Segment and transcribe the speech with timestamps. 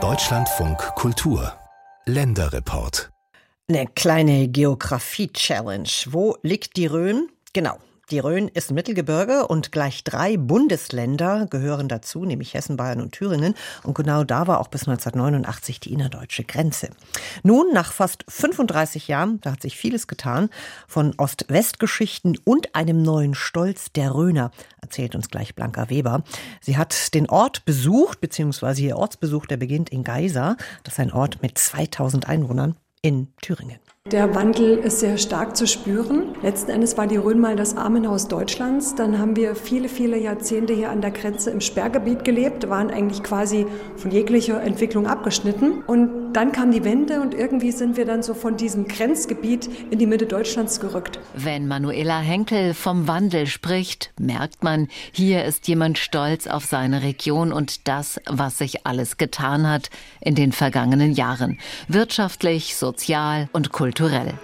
[0.00, 1.52] Deutschlandfunk Kultur
[2.04, 3.10] Länderreport
[3.68, 5.88] eine kleine Geografie-Challenge.
[6.06, 7.28] Wo liegt die Rhön?
[7.52, 7.76] Genau,
[8.10, 13.54] die Rhön ist Mittelgebirge und gleich drei Bundesländer gehören dazu, nämlich Hessen, Bayern und Thüringen.
[13.82, 16.88] Und genau da war auch bis 1989 die innerdeutsche Grenze.
[17.42, 20.48] Nun, nach fast 35 Jahren, da hat sich vieles getan,
[20.86, 26.22] von Ost-West-Geschichten und einem neuen Stolz der Rhöner, erzählt uns gleich Blanca Weber.
[26.62, 30.56] Sie hat den Ort besucht, beziehungsweise ihr Ortsbesuch, der beginnt in Geisa.
[30.82, 33.80] Das ist ein Ort mit 2000 Einwohnern in Thüringen.
[34.12, 36.34] Der Wandel ist sehr stark zu spüren.
[36.42, 38.94] Letzten Endes war die Rhön mal das Armenhaus Deutschlands.
[38.94, 43.22] Dann haben wir viele, viele Jahrzehnte hier an der Grenze im Sperrgebiet gelebt, waren eigentlich
[43.22, 45.82] quasi von jeglicher Entwicklung abgeschnitten.
[45.86, 49.98] Und dann kam die Wende und irgendwie sind wir dann so von diesem Grenzgebiet in
[49.98, 51.18] die Mitte Deutschlands gerückt.
[51.34, 57.52] Wenn Manuela Henkel vom Wandel spricht, merkt man, hier ist jemand stolz auf seine Region
[57.52, 59.90] und das, was sich alles getan hat
[60.22, 61.58] in den vergangenen Jahren.
[61.88, 64.34] Wirtschaftlich, sozial und kulturell kulturell.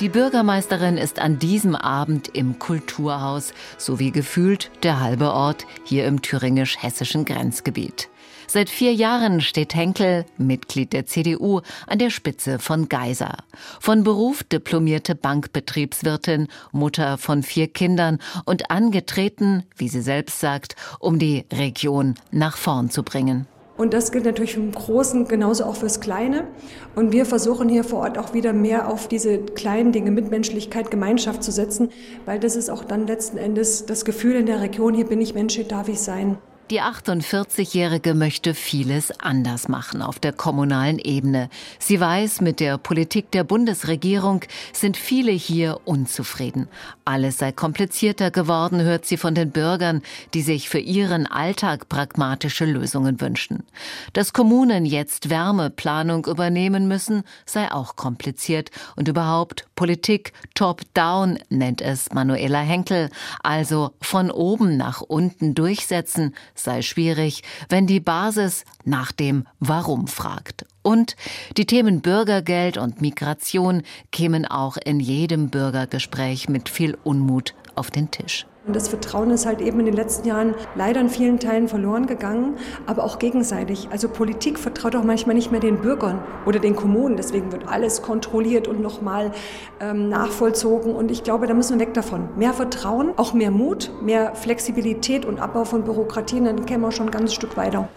[0.00, 6.20] Die Bürgermeisterin ist an diesem Abend im Kulturhaus, sowie gefühlt der halbe Ort hier im
[6.20, 8.08] thüringisch-hessischen Grenzgebiet.
[8.48, 13.36] Seit vier Jahren steht Henkel, Mitglied der CDU, an der Spitze von Geiser.
[13.78, 21.18] Von Beruf diplomierte Bankbetriebswirtin, Mutter von vier Kindern und angetreten, wie sie selbst sagt, um
[21.18, 23.46] die Region nach vorn zu bringen.
[23.78, 26.48] Und das gilt natürlich im Großen genauso auch fürs Kleine.
[26.96, 31.44] Und wir versuchen hier vor Ort auch wieder mehr auf diese kleinen Dinge, Mitmenschlichkeit, Gemeinschaft
[31.44, 31.90] zu setzen,
[32.26, 35.32] weil das ist auch dann letzten Endes das Gefühl in der Region, hier bin ich
[35.32, 36.38] Mensch, hier darf ich sein.
[36.70, 41.48] Die 48-Jährige möchte vieles anders machen auf der kommunalen Ebene.
[41.78, 44.42] Sie weiß, mit der Politik der Bundesregierung
[44.74, 46.68] sind viele hier unzufrieden.
[47.06, 50.02] Alles sei komplizierter geworden, hört sie von den Bürgern,
[50.34, 53.64] die sich für ihren Alltag pragmatische Lösungen wünschen.
[54.12, 58.70] Dass Kommunen jetzt Wärmeplanung übernehmen müssen, sei auch kompliziert.
[58.94, 63.10] Und überhaupt Politik top-down nennt es Manuela Henkel,
[63.44, 70.66] also von oben nach unten durchsetzen, sei schwierig, wenn die Basis nach dem Warum fragt.
[70.82, 71.14] Und
[71.56, 78.10] die Themen Bürgergeld und Migration kämen auch in jedem Bürgergespräch mit viel Unmut auf den
[78.10, 78.47] Tisch.
[78.68, 82.06] Und das Vertrauen ist halt eben in den letzten Jahren leider in vielen Teilen verloren
[82.06, 83.88] gegangen, aber auch gegenseitig.
[83.90, 87.16] Also Politik vertraut auch manchmal nicht mehr den Bürgern oder den Kommunen.
[87.16, 89.32] Deswegen wird alles kontrolliert und nochmal
[89.80, 90.94] ähm, nachvollzogen.
[90.94, 92.28] Und ich glaube, da müssen wir weg davon.
[92.36, 97.06] Mehr Vertrauen, auch mehr Mut, mehr Flexibilität und Abbau von Bürokratien, dann kämen wir schon
[97.06, 97.88] ein ganzes Stück weiter.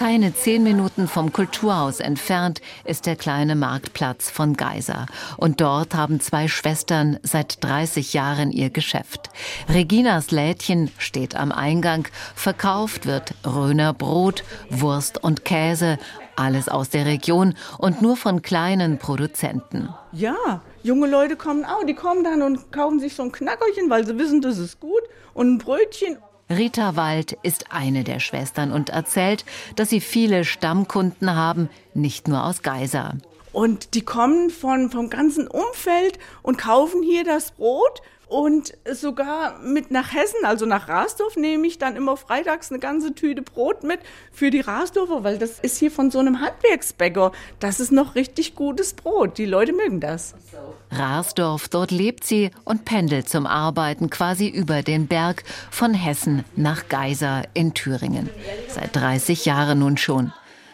[0.00, 5.04] Keine zehn Minuten vom Kulturhaus entfernt ist der kleine Marktplatz von Geiser.
[5.36, 9.28] Und dort haben zwei Schwestern seit 30 Jahren ihr Geschäft.
[9.68, 12.08] Reginas Lädchen steht am Eingang.
[12.34, 15.98] Verkauft wird Röner Brot, Wurst und Käse.
[16.34, 19.90] Alles aus der Region und nur von kleinen Produzenten.
[20.12, 21.84] Ja, junge Leute kommen auch.
[21.84, 25.02] Die kommen dann und kaufen sich so ein Knackerchen, weil sie wissen, das ist gut.
[25.34, 26.16] Und ein Brötchen
[26.50, 29.44] Rita Wald ist eine der Schwestern und erzählt,
[29.76, 33.14] dass sie viele Stammkunden haben, nicht nur aus Geisa.
[33.52, 39.90] Und die kommen von, vom ganzen Umfeld und kaufen hier das Brot und sogar mit
[39.90, 44.00] nach Hessen, also nach Rasdorf, nehme ich dann immer freitags eine ganze Tüte Brot mit
[44.30, 47.32] für die Rasdorfer, weil das ist hier von so einem Handwerksbäcker.
[47.58, 49.36] Das ist noch richtig gutes Brot.
[49.36, 50.34] Die Leute mögen das.
[50.92, 56.88] Rasdorf, dort lebt sie und pendelt zum Arbeiten quasi über den Berg von Hessen nach
[56.88, 58.30] Geisa in Thüringen.
[58.68, 60.32] Seit 30 Jahren nun schon.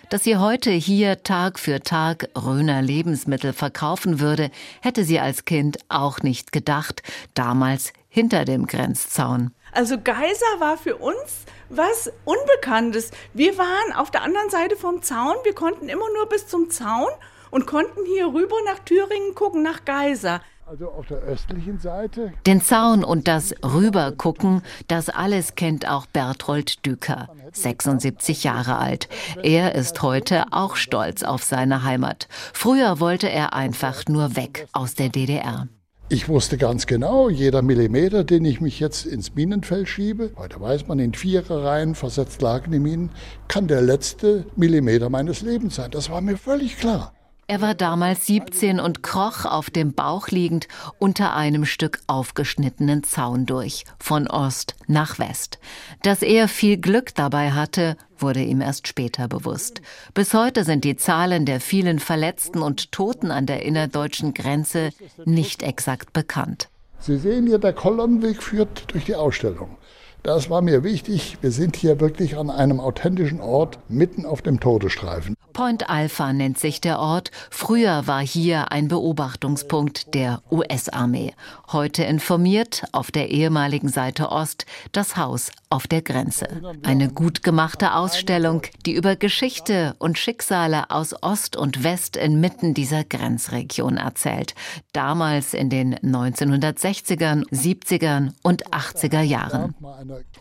[0.09, 5.79] Dass sie heute hier Tag für Tag Röner Lebensmittel verkaufen würde, hätte sie als Kind
[5.89, 7.03] auch nicht gedacht,
[7.35, 9.51] damals hinter dem Grenzzaun.
[9.73, 13.11] Also Geiser war für uns was Unbekanntes.
[13.35, 17.11] Wir waren auf der anderen Seite vom Zaun, wir konnten immer nur bis zum Zaun
[17.51, 20.41] und konnten hier rüber nach Thüringen gucken, nach Geiser.
[20.69, 22.33] Also auf der östlichen Seite.
[22.45, 29.09] Den Zaun und das Rübergucken, das alles kennt auch Berthold Düker, 76 Jahre alt.
[29.45, 32.27] Er ist heute auch stolz auf seine Heimat.
[32.53, 35.69] Früher wollte er einfach nur weg aus der DDR.
[36.09, 40.89] Ich wusste ganz genau, jeder Millimeter, den ich mich jetzt ins Minenfeld schiebe, heute weiß
[40.89, 43.11] man, in Viererreihen versetzt lagen die Minen,
[43.47, 45.93] kann der letzte Millimeter meines Lebens sein.
[45.93, 47.13] Das war mir völlig klar.
[47.49, 50.67] Er war damals 17 und kroch auf dem Bauch liegend
[50.99, 55.61] unter einem Stück aufgeschnittenen Zaun durch, von Ost nach West.
[56.03, 59.81] Dass er viel Glück dabei hatte, wurde ihm erst später bewusst.
[60.13, 64.91] Bis heute sind die Zahlen der vielen Verletzten und Toten an der innerdeutschen Grenze
[65.25, 66.69] nicht exakt bekannt.
[66.99, 69.77] Sie sehen hier, der Kolonnenweg führt durch die Ausstellung.
[70.25, 71.39] Das war mir wichtig.
[71.41, 75.37] Wir sind hier wirklich an einem authentischen Ort mitten auf dem Todesstreifen.
[75.57, 77.31] Point Alpha nennt sich der Ort.
[77.51, 81.33] Früher war hier ein Beobachtungspunkt der US-Armee.
[81.73, 86.47] Heute informiert auf der ehemaligen Seite Ost das Haus auf der Grenze.
[86.83, 93.03] Eine gut gemachte Ausstellung, die über Geschichte und Schicksale aus Ost und West inmitten dieser
[93.05, 94.55] Grenzregion erzählt.
[94.93, 99.75] Damals in den 1960ern, 70ern und 80er Jahren.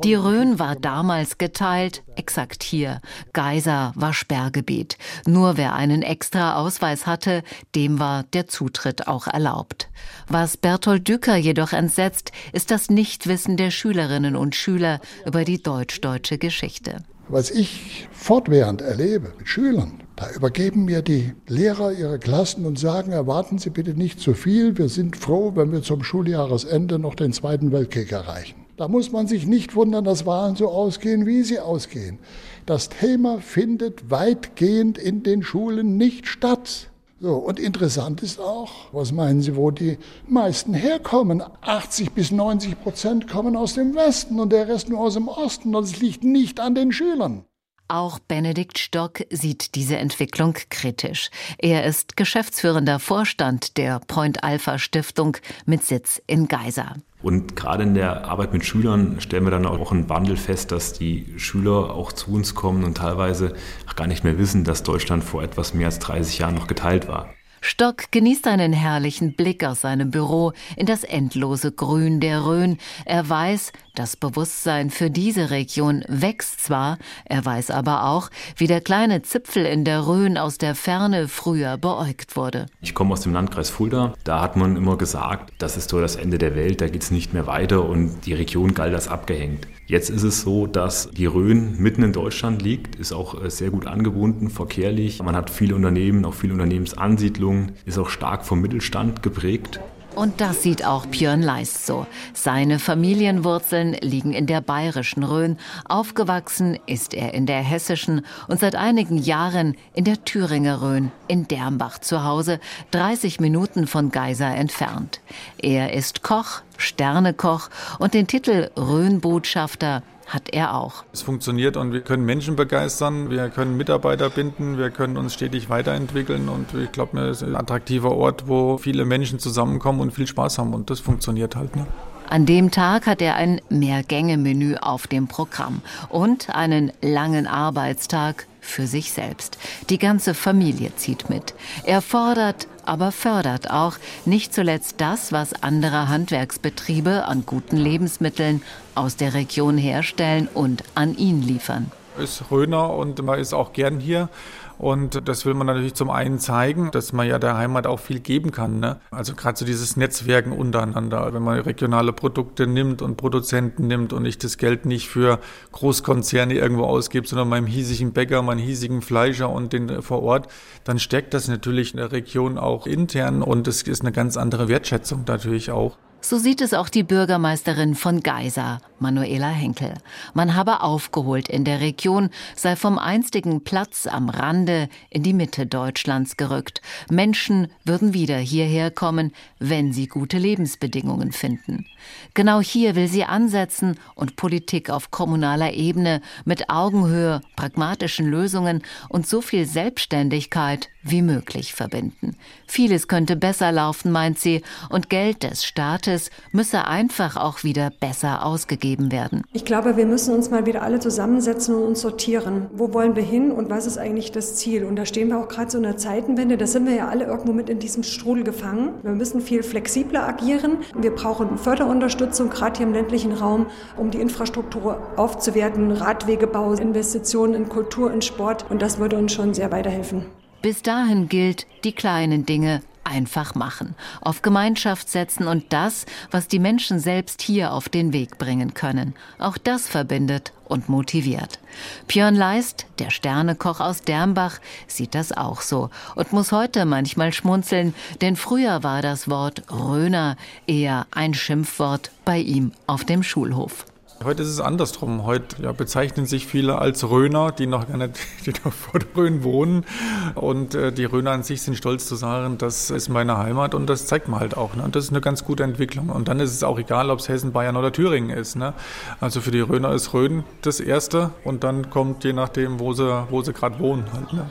[0.03, 2.99] Die Rhön war damals geteilt, exakt hier.
[3.31, 4.97] Geiser war Sperrgebiet.
[5.25, 7.43] Nur wer einen extra Ausweis hatte,
[7.75, 9.89] dem war der Zutritt auch erlaubt.
[10.27, 16.37] Was Bertolt Dücker jedoch entsetzt, ist das Nichtwissen der Schülerinnen und Schüler über die deutsch-deutsche
[16.37, 17.03] Geschichte.
[17.27, 23.11] Was ich fortwährend erlebe mit Schülern, da übergeben mir die Lehrer ihre Klassen und sagen,
[23.11, 27.33] erwarten Sie bitte nicht zu viel, wir sind froh, wenn wir zum Schuljahresende noch den
[27.33, 28.65] Zweiten Weltkrieg erreichen.
[28.77, 32.19] Da muss man sich nicht wundern, dass Wahlen so ausgehen, wie sie ausgehen.
[32.65, 36.89] Das Thema findet weitgehend in den Schulen nicht statt.
[37.19, 41.43] So, und interessant ist auch, was meinen Sie, wo die meisten herkommen?
[41.61, 45.75] 80 bis 90 Prozent kommen aus dem Westen und der Rest nur aus dem Osten.
[45.75, 47.45] Und es liegt nicht an den Schülern.
[47.87, 51.29] Auch Benedikt Stock sieht diese Entwicklung kritisch.
[51.59, 55.37] Er ist geschäftsführender Vorstand der Point Alpha Stiftung
[55.67, 56.95] mit Sitz in Geisa.
[57.25, 60.93] Und gerade in der Arbeit mit Schülern stellen wir dann auch einen Wandel fest, dass
[60.93, 63.55] die Schüler auch zu uns kommen und teilweise
[63.95, 67.33] gar nicht mehr wissen, dass Deutschland vor etwas mehr als 30 Jahren noch geteilt war.
[67.61, 72.77] Stock genießt einen herrlichen Blick aus seinem Büro in das endlose Grün der Rhön.
[73.05, 78.81] Er weiß, das Bewusstsein für diese Region wächst zwar, er weiß aber auch, wie der
[78.81, 82.67] kleine Zipfel in der Rhön aus der Ferne früher beäugt wurde.
[82.81, 84.13] Ich komme aus dem Landkreis Fulda.
[84.23, 87.11] Da hat man immer gesagt, das ist so das Ende der Welt, da geht es
[87.11, 89.67] nicht mehr weiter und die Region galt als abgehängt.
[89.87, 93.69] Jetzt ist es so, dass die Rhön mitten in Deutschland liegt, ist auch äh, sehr
[93.69, 95.21] gut angebunden, verkehrlich.
[95.21, 99.79] Man hat viele Unternehmen, auch viele Unternehmensansiedlungen, ist auch stark vom Mittelstand geprägt.
[100.15, 102.07] Und das sieht auch Björn Leist so.
[102.33, 105.57] Seine Familienwurzeln liegen in der bayerischen Rhön.
[105.89, 111.49] Aufgewachsen ist er in der hessischen und seit einigen Jahren in der Thüringer Rhön in
[111.49, 115.19] Dermbach zu Hause, 30 Minuten von Geisa entfernt.
[115.57, 117.69] Er ist Koch, Sternekoch
[117.99, 121.03] und den Titel Rhönbotschafter hat er auch.
[121.13, 125.69] Es funktioniert und wir können Menschen begeistern, wir können Mitarbeiter binden, wir können uns stetig
[125.69, 130.27] weiterentwickeln und ich glaube, es ist ein attraktiver Ort, wo viele Menschen zusammenkommen und viel
[130.27, 131.75] Spaß haben und das funktioniert halt.
[131.75, 131.85] Ne?
[132.27, 138.87] An dem Tag hat er ein Mehrgänge-Menü auf dem Programm und einen langen Arbeitstag für
[138.87, 139.59] sich selbst.
[139.91, 141.53] Die ganze Familie zieht mit.
[141.83, 148.61] Er fordert, aber fördert auch nicht zuletzt das, was andere Handwerksbetriebe an guten Lebensmitteln
[148.95, 151.91] aus der Region herstellen und an ihn liefern.
[152.17, 154.29] Ist Röner und man ist auch gern hier.
[154.77, 158.19] Und das will man natürlich zum einen zeigen, dass man ja der Heimat auch viel
[158.19, 158.79] geben kann.
[158.79, 158.99] Ne?
[159.09, 161.33] Also gerade so dieses Netzwerken untereinander.
[161.33, 165.39] Wenn man regionale Produkte nimmt und Produzenten nimmt und ich das Geld nicht für
[165.71, 170.47] Großkonzerne irgendwo ausgibt, sondern meinem hiesigen Bäcker, meinem hiesigen Fleischer und den vor Ort,
[170.83, 174.67] dann steckt das natürlich in der Region auch intern und es ist eine ganz andere
[174.67, 175.97] Wertschätzung natürlich auch.
[176.27, 179.93] So sieht es auch die Bürgermeisterin von Geisa, Manuela Henkel.
[180.33, 185.67] Man habe aufgeholt in der Region, sei vom einstigen Platz am Rande in die Mitte
[185.67, 186.81] Deutschlands gerückt.
[187.11, 191.85] Menschen würden wieder hierher kommen, wenn sie gute Lebensbedingungen finden.
[192.33, 199.27] Genau hier will sie ansetzen und Politik auf kommunaler Ebene mit Augenhöhe, pragmatischen Lösungen und
[199.27, 202.35] so viel Selbstständigkeit wie möglich verbinden.
[202.65, 206.14] Vieles könnte besser laufen, meint sie, und Geld des Staates
[206.51, 209.43] müsse einfach auch wieder besser ausgegeben werden.
[209.53, 212.67] Ich glaube, wir müssen uns mal wieder alle zusammensetzen und uns sortieren.
[212.73, 214.85] Wo wollen wir hin und was ist eigentlich das Ziel?
[214.85, 217.25] Und da stehen wir auch gerade so in der Zeitenwende, da sind wir ja alle
[217.25, 218.93] irgendwo mit in diesem Strudel gefangen.
[219.03, 220.77] Wir müssen viel flexibler agieren.
[220.97, 223.67] Wir brauchen Förderunterstützung, gerade hier im ländlichen Raum,
[223.97, 228.65] um die Infrastruktur aufzuwerten, Radwegebau, Investitionen in Kultur, in Sport.
[228.69, 230.25] Und das würde uns schon sehr weiterhelfen.
[230.61, 236.59] Bis dahin gilt, die kleinen Dinge einfach machen, auf Gemeinschaft setzen und das, was die
[236.59, 239.13] Menschen selbst hier auf den Weg bringen können.
[239.39, 241.59] Auch das verbindet und motiviert.
[242.07, 247.93] Björn Leist, der Sternekoch aus Dermbach, sieht das auch so und muss heute manchmal schmunzeln,
[248.21, 250.35] denn früher war das Wort Röner
[250.67, 253.85] eher ein Schimpfwort bei ihm auf dem Schulhof.
[254.25, 255.23] Heute ist es andersrum.
[255.23, 258.17] Heute ja, bezeichnen sich viele als Röner, die noch nicht
[258.47, 259.85] die noch vor der Rhön wohnen.
[260.33, 263.85] Und äh, die Röner an sich sind stolz zu sagen, das ist meine Heimat und
[263.85, 264.73] das zeigt man halt auch.
[264.73, 264.81] Ne?
[264.81, 266.09] Und das ist eine ganz gute Entwicklung.
[266.09, 268.55] Und dann ist es auch egal, ob es Hessen, Bayern oder Thüringen ist.
[268.55, 268.73] Ne?
[269.19, 273.27] Also für die Röner ist Rhön das Erste und dann kommt je nachdem, wo sie,
[273.29, 274.05] wo sie gerade wohnen.
[274.11, 274.49] Halt, ne?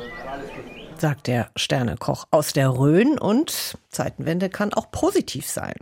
[0.99, 5.75] Sagt der Sternekoch aus der Rhön und Zeitenwende kann auch positiv sein.